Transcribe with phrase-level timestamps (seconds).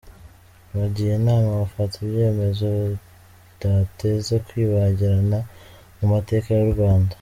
[0.77, 5.39] Bagiye inama bafata ibyemezo bidateze kwibagirana
[5.97, 7.15] mu mateka y’uRwanda: